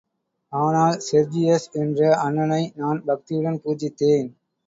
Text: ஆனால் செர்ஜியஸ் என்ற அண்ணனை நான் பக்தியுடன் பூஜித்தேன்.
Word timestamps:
ஆனால் 0.53 0.95
செர்ஜியஸ் 0.99 1.67
என்ற 1.73 1.99
அண்ணனை 2.17 2.61
நான் 2.75 3.01
பக்தியுடன் 3.05 3.61
பூஜித்தேன். 3.63 4.29